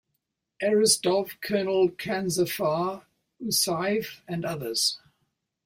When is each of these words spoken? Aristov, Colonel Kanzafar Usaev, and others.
Aristov, 0.63 1.39
Colonel 1.41 1.89
Kanzafar 1.89 3.03
Usaev, 3.39 4.21
and 4.27 4.43
others. 4.43 4.97